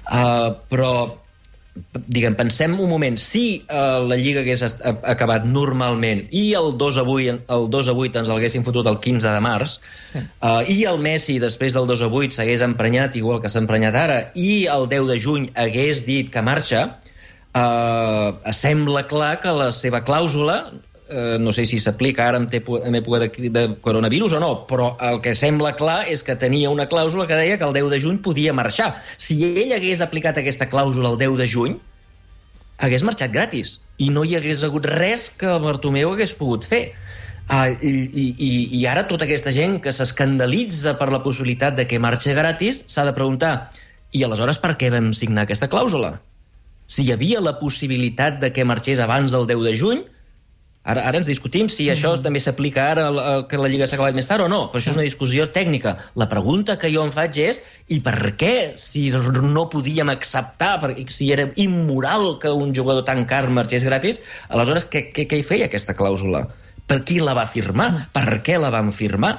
eh, 0.10 0.50
però 0.74 0.94
diguem, 2.12 2.36
pensem 2.36 2.74
un 2.82 2.90
moment, 2.92 3.18
si 3.22 3.62
uh, 3.70 4.02
la 4.10 4.18
Lliga 4.20 4.42
hagués 4.44 4.64
acabat 4.84 5.46
normalment 5.48 6.26
i 6.36 6.50
el 6.58 6.74
2 6.82 7.00
a 7.02 7.06
8, 7.06 7.36
el 7.56 7.68
2 7.72 7.92
a 7.92 7.96
8 8.06 8.22
ens 8.24 8.32
l'haguessin 8.32 8.66
fotut 8.68 8.90
el 8.90 9.00
15 9.04 9.30
de 9.30 9.44
març 9.44 9.78
sí. 10.10 10.24
uh, 10.42 10.62
i 10.68 10.82
el 10.90 11.00
Messi 11.04 11.38
després 11.42 11.78
del 11.78 11.88
2 11.90 12.04
a 12.06 12.10
8 12.10 12.36
s'hagués 12.36 12.66
emprenyat 12.66 13.16
igual 13.20 13.42
que 13.44 13.52
s'ha 13.52 13.62
emprenyat 13.64 13.96
ara 13.96 14.20
i 14.36 14.66
el 14.72 14.90
10 14.92 15.08
de 15.14 15.20
juny 15.22 15.48
hagués 15.56 16.04
dit 16.10 16.34
que 16.34 16.44
marxa 16.46 16.84
uh, 16.90 18.36
sembla 18.52 19.06
clar 19.08 19.36
que 19.44 19.56
la 19.56 19.72
seva 19.76 20.04
clàusula 20.06 20.62
eh, 21.10 21.38
no 21.42 21.52
sé 21.52 21.66
si 21.66 21.80
s'aplica 21.82 22.28
ara 22.30 22.40
amb, 22.40 22.54
amb 22.54 23.00
època 23.02 23.20
de, 23.26 23.50
de 23.50 23.66
coronavirus 23.82 24.38
o 24.38 24.42
no, 24.44 24.52
però 24.70 24.94
el 25.10 25.20
que 25.26 25.36
sembla 25.36 25.76
clar 25.80 26.04
és 26.08 26.24
que 26.24 26.38
tenia 26.40 26.72
una 26.72 26.88
clàusula 26.90 27.28
que 27.28 27.38
deia 27.40 27.58
que 27.58 27.68
el 27.68 27.76
10 27.76 27.90
de 27.94 28.00
juny 28.06 28.20
podia 28.26 28.54
marxar. 28.54 28.94
Si 29.18 29.40
ell 29.50 29.74
hagués 29.76 30.04
aplicat 30.06 30.38
aquesta 30.40 30.70
clàusula 30.70 31.14
el 31.14 31.20
10 31.22 31.38
de 31.42 31.48
juny, 31.50 31.78
hagués 32.80 33.04
marxat 33.04 33.34
gratis 33.34 33.80
i 34.00 34.10
no 34.14 34.24
hi 34.24 34.38
hagués 34.38 34.64
hagut 34.64 34.88
res 34.88 35.28
que 35.36 35.50
el 35.52 35.64
Bartomeu 35.66 36.14
hagués 36.14 36.36
pogut 36.38 36.68
fer. 36.68 36.84
Uh, 37.50 37.74
i, 37.82 37.92
i, 38.14 38.50
I 38.78 38.84
ara 38.86 39.08
tota 39.10 39.26
aquesta 39.26 39.50
gent 39.50 39.80
que 39.82 39.92
s'escandalitza 39.96 40.94
per 41.00 41.08
la 41.10 41.24
possibilitat 41.24 41.74
de 41.80 41.88
que 41.90 41.98
marxi 41.98 42.36
gratis 42.38 42.84
s'ha 42.86 43.08
de 43.08 43.16
preguntar 43.18 43.72
i 44.14 44.22
aleshores 44.24 44.62
per 44.62 44.76
què 44.78 44.92
vam 44.94 45.10
signar 45.18 45.48
aquesta 45.48 45.70
clàusula? 45.72 46.20
Si 46.90 47.06
hi 47.06 47.12
havia 47.14 47.42
la 47.42 47.56
possibilitat 47.58 48.38
de 48.42 48.52
que 48.54 48.66
marxés 48.66 49.02
abans 49.02 49.34
del 49.34 49.50
10 49.50 49.66
de 49.66 49.74
juny, 49.82 50.06
Ara, 50.88 51.04
ara 51.06 51.20
ens 51.20 51.28
discutim 51.28 51.68
si 51.68 51.86
mm. 51.86 51.94
això 51.94 52.14
també 52.24 52.40
s'aplica 52.40 52.86
ara 52.94 53.08
que 53.50 53.60
la 53.60 53.68
Lliga 53.70 53.86
s'ha 53.88 53.98
acabat 53.98 54.16
més 54.16 54.30
tard 54.30 54.46
o 54.46 54.48
no, 54.52 54.62
però 54.72 54.80
això 54.80 54.94
és 54.94 54.98
una 54.98 55.06
discussió 55.06 55.50
tècnica. 55.54 55.98
La 56.18 56.30
pregunta 56.32 56.78
que 56.80 56.90
jo 56.94 57.04
em 57.04 57.12
faig 57.14 57.38
és 57.44 57.60
i 57.92 58.00
per 58.06 58.16
què, 58.40 58.54
si 58.80 59.10
no 59.12 59.68
podíem 59.70 60.10
acceptar, 60.14 60.78
si 61.12 61.30
era 61.36 61.50
immoral 61.60 62.40
que 62.42 62.54
un 62.56 62.72
jugador 62.76 63.04
tan 63.06 63.26
car 63.30 63.44
marxés 63.52 63.84
gratis, 63.86 64.22
aleshores 64.48 64.88
què, 64.90 65.10
què, 65.12 65.28
què 65.28 65.42
hi 65.42 65.46
feia 65.46 65.68
aquesta 65.68 65.98
clàusula? 66.00 66.48
Per 66.90 67.04
qui 67.06 67.20
la 67.22 67.36
va 67.38 67.46
firmar? 67.46 67.92
Mm. 67.92 68.10
Per 68.16 68.40
què 68.48 68.58
la 68.58 68.72
van 68.74 68.96
firmar? 68.96 69.36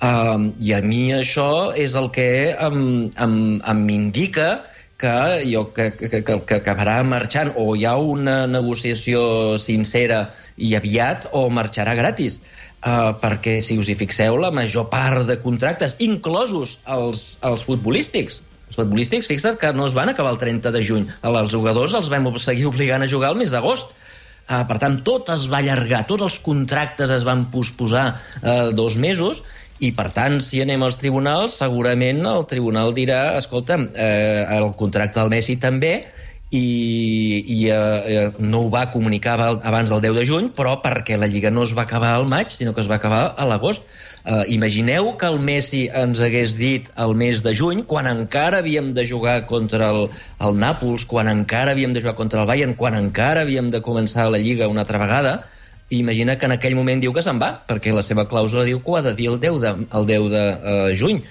Um, 0.00 0.54
I 0.64 0.72
a 0.72 0.80
mi 0.80 1.10
això 1.12 1.76
és 1.76 1.92
el 2.00 2.08
que 2.14 2.56
em, 2.56 3.10
em, 3.20 3.34
em 3.68 3.82
indica 3.92 4.62
que, 5.00 5.44
jo, 5.48 5.64
que, 5.72 5.90
que, 5.96 6.20
que, 6.22 6.36
que 6.44 6.58
acabarà 6.60 6.98
marxant 7.06 7.54
o 7.56 7.72
hi 7.76 7.86
ha 7.88 7.96
una 7.96 8.44
negociació 8.50 9.56
sincera 9.60 10.26
i 10.60 10.74
aviat 10.76 11.30
o 11.32 11.46
marxarà 11.48 11.96
gratis. 11.98 12.40
Uh, 12.80 13.12
perquè, 13.20 13.58
si 13.64 13.76
us 13.80 13.90
hi 13.92 13.96
fixeu, 13.96 14.38
la 14.40 14.52
major 14.56 14.88
part 14.92 15.26
de 15.28 15.36
contractes, 15.40 15.96
inclosos 16.04 16.78
els, 16.88 17.24
els 17.44 17.64
futbolístics, 17.68 18.40
els 18.68 18.78
futbolístics, 18.78 19.28
fixa't 19.28 19.58
que 19.60 19.72
no 19.76 19.88
es 19.88 19.96
van 19.96 20.12
acabar 20.12 20.32
el 20.36 20.40
30 20.40 20.72
de 20.72 20.84
juny. 20.84 21.08
Els 21.28 21.52
jugadors 21.52 21.96
els 21.98 22.12
vam 22.12 22.30
seguir 22.40 22.68
obligant 22.70 23.04
a 23.04 23.10
jugar 23.10 23.34
el 23.34 23.40
mes 23.40 23.52
d'agost. 23.52 23.92
Uh, 24.50 24.64
per 24.66 24.78
tant, 24.82 24.96
tot 25.06 25.28
es 25.32 25.44
va 25.52 25.60
allargar, 25.60 26.04
tots 26.08 26.24
els 26.26 26.38
contractes 26.44 27.12
es 27.14 27.26
van 27.28 27.48
posposar 27.52 28.06
uh, 28.14 28.70
dos 28.74 28.96
mesos 28.98 29.44
i, 29.80 29.92
per 29.96 30.10
tant, 30.12 30.38
si 30.44 30.60
anem 30.60 30.82
als 30.84 30.98
tribunals, 31.00 31.56
segurament 31.62 32.20
el 32.28 32.46
tribunal 32.48 32.92
dirà, 32.96 33.20
escolta, 33.40 33.78
eh, 33.94 34.44
el 34.58 34.72
contracte 34.76 35.20
del 35.20 35.32
Messi 35.32 35.56
també, 35.60 35.94
i, 36.50 37.44
i 37.46 37.58
eh, 37.70 38.30
no 38.42 38.64
ho 38.64 38.70
va 38.72 38.88
comunicar 38.90 39.36
abans 39.38 39.90
del 39.92 40.02
10 40.02 40.16
de 40.18 40.24
juny, 40.26 40.48
però 40.56 40.74
perquè 40.82 41.16
la 41.16 41.28
Lliga 41.30 41.52
no 41.54 41.62
es 41.62 41.76
va 41.78 41.84
acabar 41.86 42.10
al 42.16 42.26
maig, 42.28 42.50
sinó 42.50 42.74
que 42.74 42.82
es 42.82 42.90
va 42.90 42.98
acabar 42.98 43.22
a 43.38 43.46
l'agost. 43.46 43.86
Eh, 44.24 44.42
imagineu 44.56 45.12
que 45.20 45.30
el 45.30 45.38
Messi 45.46 45.84
ens 46.02 46.20
hagués 46.26 46.56
dit 46.58 46.90
el 47.00 47.14
mes 47.14 47.44
de 47.46 47.54
juny, 47.56 47.84
quan 47.86 48.10
encara 48.10 48.60
havíem 48.64 48.90
de 48.98 49.06
jugar 49.06 49.44
contra 49.46 49.92
el, 49.94 50.10
el 50.42 50.58
Nàpols, 50.58 51.06
quan 51.06 51.30
encara 51.30 51.72
havíem 51.76 51.94
de 51.94 52.02
jugar 52.02 52.18
contra 52.18 52.42
el 52.42 52.50
Bayern, 52.50 52.74
quan 52.74 52.98
encara 52.98 53.46
havíem 53.46 53.70
de 53.70 53.80
començar 53.86 54.26
la 54.28 54.42
Lliga 54.42 54.68
una 54.68 54.84
altra 54.84 55.00
vegada, 55.00 55.38
i 55.90 55.98
imagina 55.98 56.38
que 56.38 56.46
en 56.46 56.54
aquell 56.54 56.78
moment 56.78 57.02
diu 57.02 57.12
que 57.14 57.22
se'n 57.26 57.40
va, 57.42 57.52
perquè 57.68 57.92
la 57.94 58.06
seva 58.06 58.26
clàusula 58.30 58.66
diu 58.66 58.80
que 58.82 58.92
ho 58.92 58.98
ha 58.98 59.06
de 59.06 59.14
dir 59.18 59.30
el 59.32 59.40
10 59.42 59.62
de, 59.62 59.72
el 59.98 60.10
10 60.10 60.28
de 60.34 60.44
uh, 60.56 60.90
juny. 60.96 61.24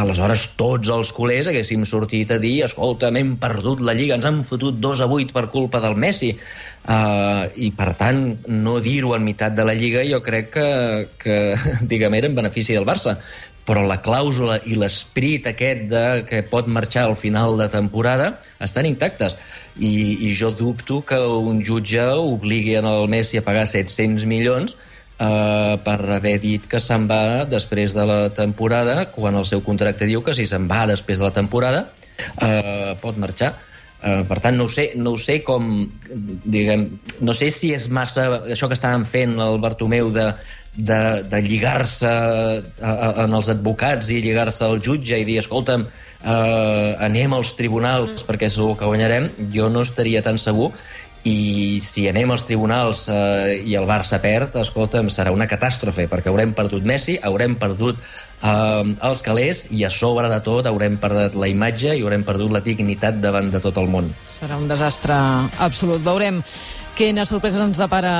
aleshores 0.00 0.44
tots 0.54 0.88
els 0.94 1.08
culers 1.12 1.48
haguéssim 1.50 1.82
sortit 1.84 2.30
a 2.30 2.36
dir 2.38 2.60
escolta, 2.62 3.08
hem 3.10 3.32
perdut 3.42 3.80
la 3.82 3.94
Lliga, 3.98 4.14
ens 4.14 4.26
han 4.28 4.42
fotut 4.46 4.78
2 4.78 5.02
a 5.02 5.08
8 5.10 5.34
per 5.34 5.48
culpa 5.50 5.80
del 5.82 5.96
Messi 5.98 6.30
uh, 6.30 7.46
i 7.56 7.72
per 7.74 7.88
tant 7.98 8.20
no 8.46 8.76
dir-ho 8.78 9.16
en 9.16 9.26
meitat 9.26 9.56
de 9.58 9.66
la 9.66 9.74
Lliga 9.74 10.04
jo 10.06 10.22
crec 10.22 10.52
que, 10.54 10.68
que 11.18 11.38
diguem, 11.90 12.14
era 12.14 12.30
en 12.30 12.38
benefici 12.38 12.78
del 12.78 12.86
Barça 12.86 13.18
però 13.70 13.86
la 13.86 14.00
clàusula 14.02 14.58
i 14.66 14.74
l'esprit 14.74 15.46
aquest 15.46 15.86
de 15.92 16.04
que 16.26 16.42
pot 16.50 16.66
marxar 16.66 17.06
al 17.06 17.14
final 17.18 17.54
de 17.60 17.68
temporada 17.70 18.32
estan 18.66 18.88
intactes 18.88 19.36
i, 19.78 19.92
i 20.26 20.32
jo 20.34 20.50
dubto 20.50 20.98
que 21.06 21.20
un 21.22 21.62
jutge 21.62 22.02
obligui 22.18 22.74
en 22.80 22.88
el 22.90 23.06
Messi 23.12 23.38
a 23.38 23.46
pagar 23.46 23.68
700 23.70 24.26
milions 24.26 24.74
eh, 24.74 25.74
per 25.86 25.98
haver 26.16 26.36
dit 26.42 26.66
que 26.66 26.82
se'n 26.82 27.06
va 27.10 27.46
després 27.46 27.94
de 27.94 28.06
la 28.10 28.20
temporada, 28.34 29.06
quan 29.14 29.38
el 29.38 29.46
seu 29.46 29.62
contracte 29.62 30.08
diu 30.10 30.24
que 30.26 30.34
si 30.34 30.48
se'n 30.50 30.66
va 30.70 30.86
després 30.90 31.22
de 31.22 31.28
la 31.28 31.34
temporada 31.36 31.86
eh, 32.42 32.96
pot 33.02 33.20
marxar. 33.20 33.54
Uh, 34.00 34.22
per 34.24 34.38
tant, 34.40 34.56
no 34.56 34.64
ho, 34.64 34.70
sé, 34.72 34.86
no 34.96 35.10
ho 35.12 35.18
sé 35.20 35.42
com, 35.44 35.66
diguem, 36.48 36.86
no 37.20 37.34
sé 37.36 37.50
si 37.52 37.74
és 37.76 37.84
massa 37.92 38.22
això 38.54 38.64
que 38.70 38.78
estaven 38.78 39.04
fent 39.04 39.34
el 39.44 39.58
Bartomeu 39.60 40.08
de, 40.14 40.24
de, 40.76 41.00
de 41.26 41.42
lligar-se 41.42 42.10
en 42.80 43.34
els 43.34 43.50
advocats 43.52 44.10
i 44.10 44.20
lligar-se 44.22 44.64
al 44.64 44.80
jutge 44.82 45.18
i 45.18 45.26
dir, 45.28 45.40
escolta'm, 45.42 45.86
uh, 45.86 46.94
anem 47.02 47.34
als 47.36 47.54
tribunals 47.58 48.24
perquè 48.28 48.50
segur 48.52 48.76
que 48.78 48.88
guanyarem, 48.88 49.30
jo 49.54 49.68
no 49.72 49.82
estaria 49.86 50.22
tan 50.22 50.38
segur 50.38 50.70
i 51.24 51.80
si 51.84 52.06
anem 52.08 52.30
als 52.32 52.46
tribunals 52.48 53.04
eh, 53.12 53.60
i 53.68 53.74
el 53.76 53.84
Barça 53.88 54.16
perd, 54.22 54.54
escolta'm, 54.56 55.10
serà 55.12 55.34
una 55.34 55.44
catàstrofe, 55.50 56.06
perquè 56.08 56.30
haurem 56.32 56.54
perdut 56.56 56.86
Messi, 56.86 57.18
haurem 57.20 57.58
perdut 57.60 57.98
eh, 58.00 58.84
els 58.88 59.22
calés 59.26 59.66
i 59.68 59.84
a 59.84 59.90
sobre 59.92 60.30
de 60.32 60.40
tot 60.46 60.68
haurem 60.70 60.96
perdut 61.00 61.36
la 61.36 61.50
imatge 61.52 61.92
i 61.92 62.04
haurem 62.04 62.24
perdut 62.24 62.54
la 62.56 62.64
dignitat 62.64 63.20
davant 63.20 63.50
de 63.52 63.60
tot 63.60 63.76
el 63.82 63.90
món. 63.92 64.08
Serà 64.28 64.56
un 64.56 64.68
desastre 64.70 65.18
absolut. 65.60 66.00
Veurem 66.06 66.40
quines 67.00 67.30
sorpreses 67.32 67.62
ens 67.64 67.78
depara 67.80 68.10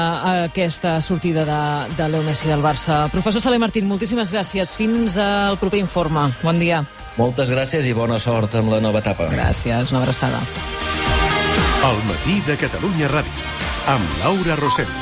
aquesta 0.46 0.94
sortida 1.04 1.42
de, 1.44 1.58
de 1.98 2.06
Leo 2.08 2.22
Messi 2.24 2.48
del 2.48 2.62
Barça. 2.64 3.02
Professor 3.12 3.42
Saler 3.44 3.58
Martín, 3.60 3.84
moltíssimes 3.84 4.32
gràcies. 4.32 4.72
Fins 4.72 5.18
al 5.20 5.58
proper 5.60 5.82
informe. 5.82 6.30
Bon 6.40 6.56
dia. 6.56 6.80
Moltes 7.20 7.52
gràcies 7.52 7.84
i 7.84 7.92
bona 7.92 8.16
sort 8.22 8.56
amb 8.56 8.72
la 8.72 8.80
nova 8.80 9.02
etapa. 9.04 9.28
Gràcies, 9.34 9.92
una 9.92 10.00
abraçada. 10.00 10.40
El 11.90 12.00
matí 12.08 12.40
de 12.48 12.56
Catalunya 12.56 13.12
Ràdio, 13.12 13.52
amb 13.92 14.18
Laura 14.24 14.56
Rosell. 14.62 14.96